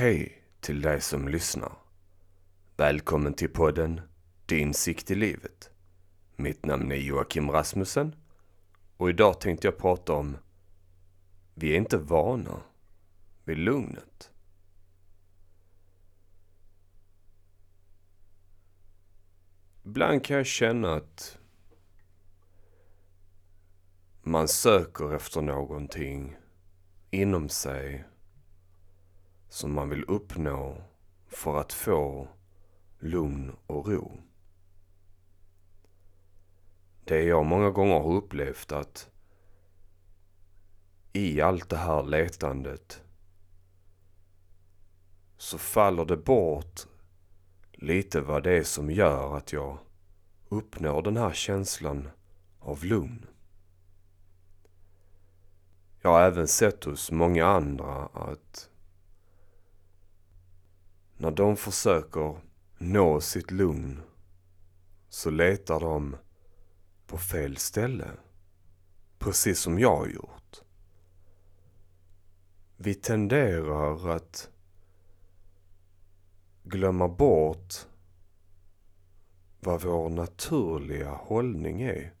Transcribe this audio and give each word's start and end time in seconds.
Hej 0.00 0.42
till 0.60 0.82
dig 0.82 1.00
som 1.00 1.28
lyssnar. 1.28 1.72
Välkommen 2.76 3.34
till 3.34 3.48
podden 3.48 4.00
Din 4.46 4.74
sikt 4.74 5.10
i 5.10 5.14
livet. 5.14 5.70
Mitt 6.36 6.64
namn 6.64 6.92
är 6.92 6.96
Joakim 6.96 7.50
Rasmussen 7.50 8.14
och 8.96 9.10
idag 9.10 9.40
tänkte 9.40 9.66
jag 9.66 9.78
prata 9.78 10.12
om 10.12 10.36
Vi 11.54 11.72
är 11.72 11.76
inte 11.76 11.96
vana 11.98 12.60
vid 13.44 13.58
lugnet. 13.58 14.30
Ibland 19.84 20.24
kan 20.24 20.36
jag 20.36 20.46
känna 20.46 20.94
att 20.94 21.38
man 24.22 24.48
söker 24.48 25.14
efter 25.14 25.42
någonting 25.42 26.36
inom 27.10 27.48
sig 27.48 28.04
som 29.48 29.72
man 29.72 29.88
vill 29.88 30.04
uppnå 30.04 30.76
för 31.26 31.60
att 31.60 31.72
få 31.72 32.28
lugn 32.98 33.56
och 33.66 33.88
ro. 33.88 34.12
Det 37.04 37.22
jag 37.22 37.46
många 37.46 37.70
gånger 37.70 37.94
har 37.94 38.12
upplevt 38.12 38.72
att 38.72 39.10
i 41.12 41.40
allt 41.40 41.68
det 41.68 41.76
här 41.76 42.02
letandet 42.02 43.02
så 45.36 45.58
faller 45.58 46.04
det 46.04 46.16
bort 46.16 46.86
lite 47.72 48.20
vad 48.20 48.42
det 48.42 48.58
är 48.58 48.64
som 48.64 48.90
gör 48.90 49.36
att 49.36 49.52
jag 49.52 49.78
uppnår 50.48 51.02
den 51.02 51.16
här 51.16 51.32
känslan 51.32 52.08
av 52.58 52.84
lugn. 52.84 53.26
Jag 56.02 56.10
har 56.10 56.22
även 56.22 56.48
sett 56.48 56.84
hos 56.84 57.10
många 57.10 57.46
andra 57.46 58.06
att 58.06 58.70
när 61.18 61.30
de 61.30 61.56
försöker 61.56 62.40
nå 62.78 63.20
sitt 63.20 63.50
lugn 63.50 64.02
så 65.08 65.30
letar 65.30 65.80
de 65.80 66.16
på 67.06 67.18
fel 67.18 67.56
ställe. 67.56 68.10
Precis 69.18 69.60
som 69.60 69.78
jag 69.78 69.96
har 69.96 70.06
gjort. 70.06 70.62
Vi 72.76 72.94
tenderar 72.94 74.08
att 74.08 74.50
glömma 76.62 77.08
bort 77.08 77.74
vad 79.60 79.82
vår 79.82 80.08
naturliga 80.08 81.10
hållning 81.10 81.82
är 81.82 82.14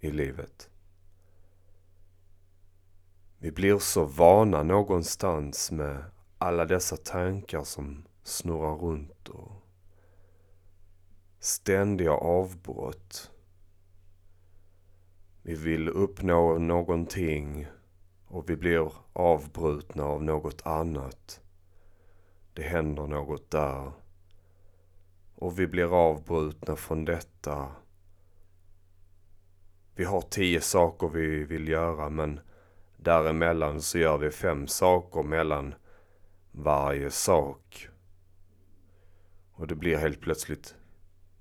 i 0.00 0.10
livet. 0.10 0.70
Vi 3.38 3.52
blir 3.52 3.78
så 3.78 4.04
vana 4.04 4.62
någonstans 4.62 5.70
med 5.70 6.04
alla 6.38 6.64
dessa 6.64 6.96
tankar 6.96 7.64
som 7.64 8.04
snurrar 8.22 8.76
runt 8.76 9.28
och 9.28 9.52
ständiga 11.38 12.12
avbrott. 12.12 13.30
Vi 15.42 15.54
vill 15.54 15.88
uppnå 15.88 16.58
någonting 16.58 17.66
och 18.26 18.50
vi 18.50 18.56
blir 18.56 18.92
avbrutna 19.12 20.04
av 20.04 20.22
något 20.22 20.66
annat. 20.66 21.40
Det 22.52 22.62
händer 22.62 23.06
något 23.06 23.50
där. 23.50 23.92
Och 25.34 25.58
vi 25.58 25.66
blir 25.66 25.94
avbrutna 25.94 26.76
från 26.76 27.04
detta. 27.04 27.68
Vi 29.94 30.04
har 30.04 30.20
tio 30.20 30.60
saker 30.60 31.08
vi 31.08 31.44
vill 31.44 31.68
göra 31.68 32.08
men 32.08 32.40
däremellan 32.96 33.82
så 33.82 33.98
gör 33.98 34.18
vi 34.18 34.30
fem 34.30 34.66
saker 34.66 35.22
mellan 35.22 35.74
varje 36.56 37.10
sak. 37.10 37.88
Och 39.52 39.66
det 39.66 39.74
blir 39.74 39.96
helt 39.96 40.20
plötsligt 40.20 40.74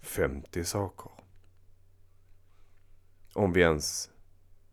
50 0.00 0.64
saker. 0.64 1.10
Om 3.32 3.52
vi 3.52 3.60
ens 3.60 4.10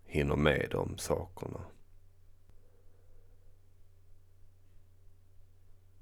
hinner 0.05 0.35
med 0.35 0.67
de 0.71 0.97
sakerna. 0.97 1.61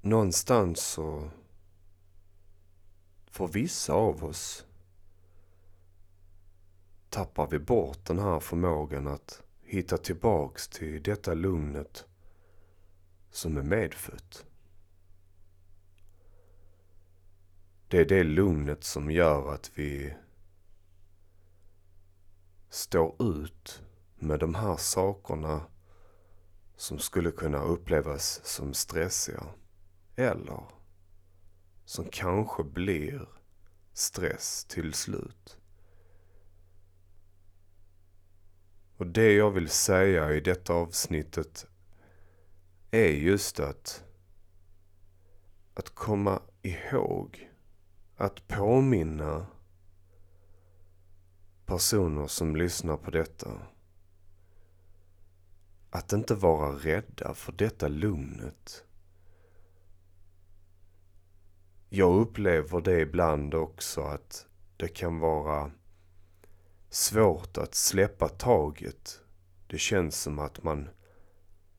Någonstans 0.00 0.80
så 0.80 1.30
för 3.26 3.46
vissa 3.46 3.92
av 3.92 4.24
oss 4.24 4.66
tappar 7.08 7.46
vi 7.46 7.58
bort 7.58 8.04
den 8.04 8.18
här 8.18 8.40
förmågan 8.40 9.06
att 9.06 9.42
hitta 9.62 9.96
tillbaks 9.96 10.68
till 10.68 11.02
detta 11.02 11.34
lugnet 11.34 12.06
som 13.30 13.56
är 13.56 13.62
medfött. 13.62 14.46
Det 17.88 17.98
är 17.98 18.04
det 18.04 18.24
lugnet 18.24 18.84
som 18.84 19.10
gör 19.10 19.54
att 19.54 19.70
vi 19.74 20.14
står 22.68 23.22
ut 23.22 23.82
med 24.18 24.40
de 24.40 24.54
här 24.54 24.76
sakerna 24.76 25.62
som 26.76 26.98
skulle 26.98 27.30
kunna 27.30 27.62
upplevas 27.62 28.40
som 28.44 28.74
stressiga. 28.74 29.46
Eller 30.16 30.64
som 31.84 32.04
kanske 32.04 32.64
blir 32.64 33.28
stress 33.92 34.64
till 34.64 34.94
slut. 34.94 35.58
Och 38.96 39.06
det 39.06 39.32
jag 39.32 39.50
vill 39.50 39.68
säga 39.68 40.32
i 40.32 40.40
detta 40.40 40.72
avsnittet 40.72 41.66
är 42.90 43.10
just 43.10 43.60
att 43.60 44.04
att 45.74 45.94
komma 45.94 46.42
ihåg, 46.62 47.50
att 48.16 48.48
påminna 48.48 49.46
personer 51.66 52.26
som 52.26 52.56
lyssnar 52.56 52.96
på 52.96 53.10
detta 53.10 53.60
att 55.90 56.12
inte 56.12 56.34
vara 56.34 56.72
rädda 56.72 57.34
för 57.34 57.52
detta 57.52 57.88
lugnet. 57.88 58.84
Jag 61.88 62.20
upplever 62.20 62.80
det 62.80 63.00
ibland 63.00 63.54
också 63.54 64.00
att 64.00 64.46
det 64.76 64.88
kan 64.88 65.18
vara 65.18 65.70
svårt 66.88 67.56
att 67.56 67.74
släppa 67.74 68.28
taget. 68.28 69.20
Det 69.66 69.78
känns 69.78 70.20
som 70.20 70.38
att 70.38 70.62
man 70.62 70.88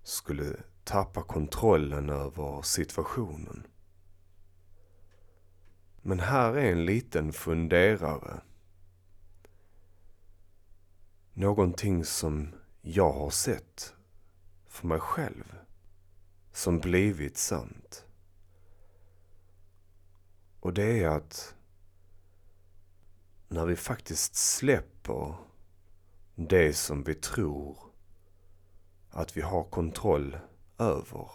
skulle 0.04 0.56
tappa 0.92 1.22
kontrollen 1.22 2.10
över 2.10 2.62
situationen. 2.62 3.68
Men 6.02 6.20
här 6.20 6.54
är 6.54 6.72
en 6.72 6.86
liten 6.86 7.34
funderare. 7.34 8.42
Någonting 11.34 12.06
som 12.06 12.56
jag 12.82 13.12
har 13.12 13.30
sett 13.30 13.94
för 14.68 14.88
mig 14.88 15.00
själv. 15.00 15.56
Som 16.52 16.80
blivit 16.80 17.38
sant. 17.38 18.06
Och 20.60 20.74
det 20.74 21.04
är 21.04 21.10
att 21.10 21.56
när 23.48 23.66
vi 23.66 23.76
faktiskt 23.76 24.36
släpper 24.36 25.36
det 26.36 26.74
som 26.74 27.04
vi 27.04 27.16
tror 27.16 27.78
att 29.10 29.38
vi 29.38 29.42
har 29.42 29.64
kontroll 29.64 30.38
över. 30.82 31.30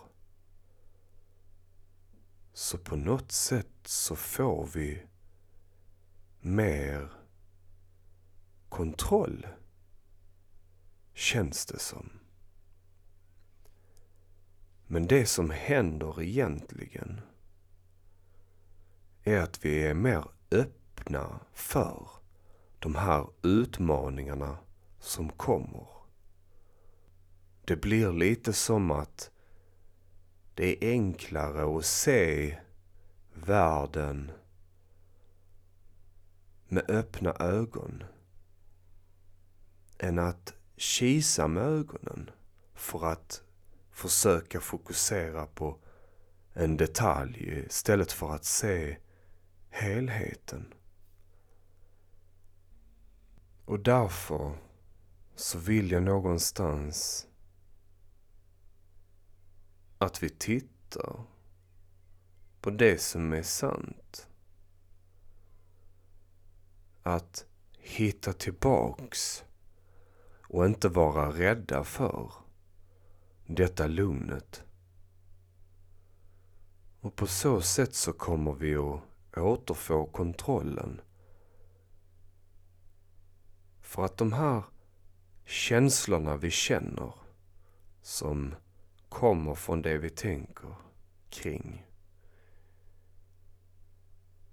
Så 2.52 2.78
på 2.78 2.96
något 2.96 3.32
sätt 3.32 3.76
så 3.84 4.16
får 4.16 4.66
vi 4.74 5.02
mer 6.40 7.12
kontroll. 8.68 9.46
Känns 11.14 11.66
det 11.66 11.78
som. 11.78 12.10
Men 14.86 15.06
det 15.06 15.26
som 15.26 15.50
händer 15.50 16.22
egentligen 16.22 17.20
är 19.22 19.40
att 19.40 19.64
vi 19.64 19.86
är 19.86 19.94
mer 19.94 20.24
öppna 20.50 21.40
för 21.52 22.08
de 22.78 22.94
här 22.94 23.26
utmaningarna 23.42 24.58
som 25.00 25.28
kommer. 25.28 25.86
Det 27.64 27.76
blir 27.76 28.12
lite 28.12 28.52
som 28.52 28.90
att 28.90 29.30
det 30.56 30.84
är 30.84 30.90
enklare 30.90 31.78
att 31.78 31.84
se 31.84 32.58
världen 33.34 34.30
med 36.68 36.90
öppna 36.90 37.32
ögon 37.32 38.04
än 39.98 40.18
att 40.18 40.54
kisa 40.76 41.48
med 41.48 41.62
ögonen 41.62 42.30
för 42.74 43.06
att 43.12 43.42
försöka 43.90 44.60
fokusera 44.60 45.46
på 45.46 45.78
en 46.52 46.76
detalj 46.76 47.64
istället 47.66 48.12
för 48.12 48.34
att 48.34 48.44
se 48.44 48.96
helheten. 49.70 50.74
Och 53.64 53.80
därför 53.80 54.58
så 55.34 55.58
vill 55.58 55.90
jag 55.90 56.02
någonstans 56.02 57.26
att 59.98 60.22
vi 60.22 60.28
tittar 60.28 61.24
på 62.60 62.70
det 62.70 62.98
som 62.98 63.32
är 63.32 63.42
sant. 63.42 64.28
Att 67.02 67.46
hitta 67.78 68.32
tillbaks 68.32 69.44
och 70.48 70.66
inte 70.66 70.88
vara 70.88 71.32
rädda 71.32 71.84
för 71.84 72.32
detta 73.46 73.86
lugnet. 73.86 74.62
Och 77.00 77.16
på 77.16 77.26
så 77.26 77.60
sätt 77.60 77.94
så 77.94 78.12
kommer 78.12 78.52
vi 78.52 78.76
att 78.76 79.00
återfå 79.36 80.06
kontrollen. 80.06 81.00
För 83.80 84.04
att 84.04 84.16
de 84.16 84.32
här 84.32 84.62
känslorna 85.44 86.36
vi 86.36 86.50
känner 86.50 87.12
som 88.02 88.54
kommer 89.16 89.54
från 89.54 89.82
det 89.82 89.98
vi 89.98 90.10
tänker 90.10 90.74
kring. 91.30 91.86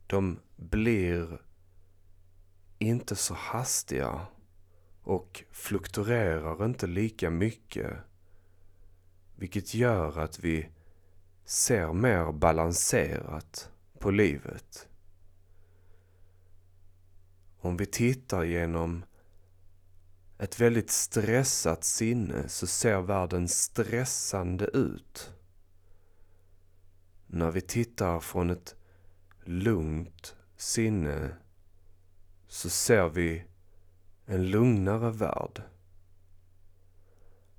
De 0.08 0.40
blir 0.56 1.42
inte 2.80 3.16
så 3.16 3.34
hastiga 3.34 4.28
och 5.02 5.44
fluktuerar 5.52 6.66
inte 6.66 6.88
lika 6.88 7.30
mycket. 7.30 7.94
Vilket 9.36 9.74
gör 9.74 10.20
att 10.20 10.40
vi 10.40 10.70
ser 11.46 11.94
mer 11.94 12.32
balanserat 12.32 13.72
på 14.00 14.12
livet. 14.12 14.90
Om 17.60 17.78
vi 17.78 17.86
tittar 17.86 18.44
genom 18.44 19.06
ett 20.38 20.60
väldigt 20.60 20.90
stressat 20.92 21.84
sinne 21.84 22.50
så 22.50 22.68
ser 22.68 23.02
världen 23.02 23.48
stressande 23.48 24.66
ut. 24.66 25.34
När 27.28 27.52
vi 27.52 27.62
tittar 27.62 28.20
från 28.20 28.50
ett 28.50 28.76
lugnt 29.44 30.36
sinne 30.58 31.36
så 32.48 32.70
ser 32.70 33.10
vi 33.10 33.46
en 34.26 34.50
lugnare 34.50 35.12
värld. 35.12 35.62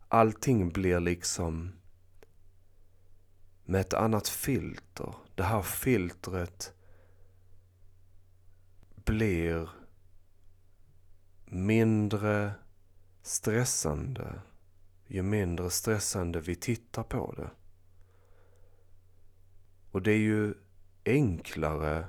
Allting 0.09 0.73
blir 0.73 1.01
liksom 1.01 1.73
med 3.65 3.81
ett 3.81 3.95
annat 3.95 4.29
filter. 4.29 5.15
Det 5.35 5.43
här 5.43 5.63
filtret 5.63 6.75
blir 9.05 9.69
mindre 11.45 12.55
stressande 13.27 14.41
ju 15.07 15.23
mindre 15.23 15.71
stressande 15.71 16.41
vi 16.41 16.55
tittar 16.55 17.03
på 17.03 17.35
det. 17.37 17.51
Och 19.91 20.03
det 20.03 20.13
är 20.13 20.19
ju 20.19 20.55
enklare, 21.05 22.07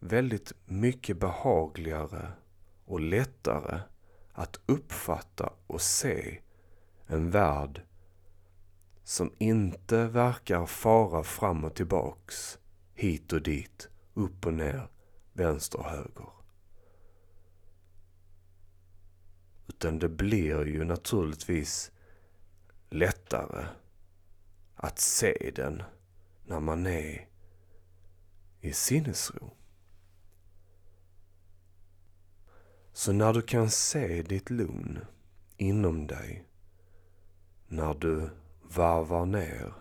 väldigt 0.00 0.52
mycket 0.64 1.20
behagligare 1.20 2.32
och 2.84 3.00
lättare 3.00 3.80
att 4.32 4.60
uppfatta 4.66 5.52
och 5.66 5.80
se 5.80 6.40
en 7.06 7.30
värld 7.30 7.82
som 9.04 9.32
inte 9.38 10.06
verkar 10.06 10.66
fara 10.66 11.22
fram 11.22 11.64
och 11.64 11.74
tillbaks, 11.74 12.58
hit 12.94 13.32
och 13.32 13.42
dit, 13.42 13.88
upp 14.14 14.46
och 14.46 14.54
ner, 14.54 14.88
vänster 15.32 15.78
och 15.78 15.90
höger. 15.90 16.35
Utan 19.66 19.98
det 19.98 20.08
blir 20.08 20.66
ju 20.66 20.84
naturligtvis 20.84 21.92
lättare 22.90 23.66
att 24.74 24.98
se 24.98 25.52
den 25.54 25.82
när 26.44 26.60
man 26.60 26.86
är 26.86 27.28
i 28.60 28.72
sinnesro. 28.72 29.50
Så 32.92 33.12
när 33.12 33.32
du 33.32 33.42
kan 33.42 33.70
se 33.70 34.22
ditt 34.22 34.50
lugn 34.50 34.98
inom 35.56 36.06
dig, 36.06 36.44
när 37.68 37.94
du 37.94 38.30
varvar 38.62 39.26
ner, 39.26 39.72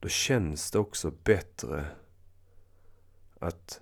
då 0.00 0.08
känns 0.08 0.70
det 0.70 0.78
också 0.78 1.10
bättre 1.10 1.86
att 3.40 3.80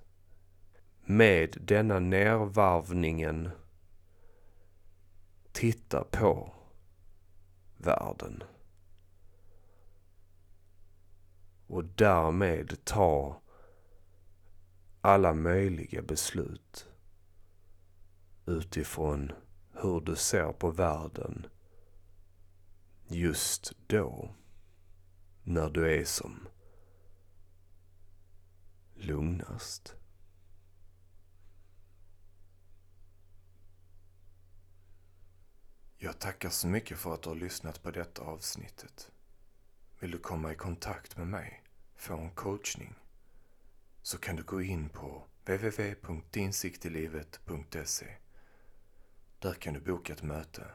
med 1.06 1.56
denna 1.61 1.99
nervarvningen 2.01 3.51
titta 5.53 6.05
på 6.05 6.53
världen. 7.77 8.43
Och 11.67 11.85
därmed 11.85 12.85
ta 12.85 13.41
alla 15.01 15.35
möjliga 15.35 16.03
beslut 16.03 16.87
utifrån 18.47 19.33
hur 19.73 20.01
du 20.01 20.17
ser 20.17 20.53
på 20.53 20.71
världen 20.71 21.47
just 23.06 23.73
då. 23.87 24.35
När 25.43 25.71
du 25.71 26.01
är 26.01 26.05
som 26.05 26.49
lugnast. 28.95 29.97
Jag 36.05 36.19
tackar 36.19 36.51
så 36.51 36.69
mycket 36.69 36.99
för 36.99 37.15
att 37.15 37.23
du 37.23 37.29
har 37.29 37.37
lyssnat 37.37 37.83
på 37.83 37.91
detta 37.91 38.23
avsnittet. 38.23 39.11
Vill 40.01 40.11
du 40.11 40.19
komma 40.19 40.53
i 40.53 40.55
kontakt 40.55 41.17
med 41.17 41.27
mig, 41.27 41.62
få 41.97 42.17
en 42.17 42.31
coachning, 42.31 42.95
så 44.03 44.19
kan 44.19 44.37
du 44.37 44.43
gå 44.43 44.62
in 44.62 44.89
på 44.89 45.25
www.dinsiktilivet.se. 45.45 48.17
Där 49.39 49.55
kan 49.55 49.75
du 49.75 49.81
boka 49.81 50.12
ett 50.12 50.23
möte. 50.23 50.67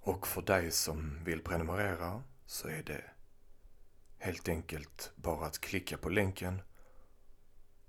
Och 0.00 0.26
för 0.26 0.42
dig 0.42 0.70
som 0.70 1.24
vill 1.24 1.42
prenumerera 1.42 2.22
så 2.46 2.68
är 2.68 2.82
det 2.82 3.04
helt 4.18 4.48
enkelt 4.48 5.12
bara 5.16 5.46
att 5.46 5.60
klicka 5.60 5.98
på 5.98 6.08
länken 6.08 6.62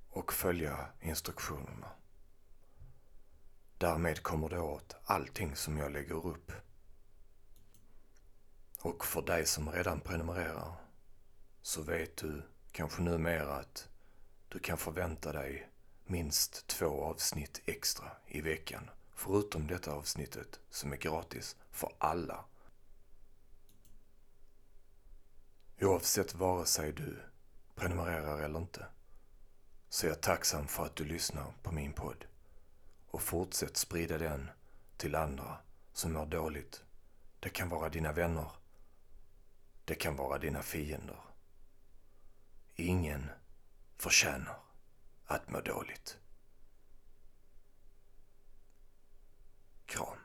och 0.10 0.34
följa 0.34 0.88
instruktionerna. 1.00 2.01
Därmed 3.82 4.24
kommer 4.24 4.50
du 4.50 4.60
åt 4.60 4.96
allting 5.04 5.56
som 5.56 5.78
jag 5.78 5.92
lägger 5.92 6.26
upp. 6.26 6.52
Och 8.80 9.06
för 9.06 9.22
dig 9.22 9.46
som 9.46 9.72
redan 9.72 10.00
prenumererar 10.00 10.76
så 11.62 11.82
vet 11.82 12.18
du 12.18 12.44
kanske 12.72 13.02
numera 13.02 13.56
att 13.56 13.90
du 14.50 14.60
kan 14.60 14.78
förvänta 14.78 15.32
dig 15.32 15.70
minst 16.06 16.68
två 16.68 17.04
avsnitt 17.04 17.62
extra 17.66 18.12
i 18.28 18.42
veckan. 18.42 18.90
Förutom 19.14 19.68
detta 19.68 19.92
avsnittet 19.92 20.60
som 20.70 20.94
är 20.94 20.98
gratis 20.98 21.56
för 21.72 21.92
alla. 21.98 22.46
Oavsett 25.80 26.36
vare 26.36 26.66
sig 26.66 26.94
du 26.94 27.20
prenumererar 27.76 28.42
eller 28.42 28.60
inte 28.60 28.86
så 29.90 30.06
är 30.06 30.10
jag 30.10 30.22
tacksam 30.22 30.68
för 30.68 30.86
att 30.86 30.96
du 30.96 31.06
lyssnar 31.06 31.54
på 31.64 31.72
min 31.72 31.94
podd 31.94 32.26
och 33.12 33.22
fortsätt 33.22 33.78
sprida 33.78 34.18
den 34.18 34.50
till 34.98 35.16
andra 35.16 35.58
som 35.94 36.14
mår 36.14 36.26
dåligt. 36.26 36.84
Det 37.40 37.50
kan 37.50 37.70
vara 37.70 37.90
dina 37.90 38.12
vänner. 38.12 38.52
Det 39.86 39.96
kan 39.96 40.16
vara 40.16 40.38
dina 40.38 40.62
fiender. 40.62 41.20
Ingen 42.76 43.30
förtjänar 43.98 44.60
att 45.26 45.50
må 45.50 45.62
dåligt. 45.62 46.18
Kram. 49.86 50.21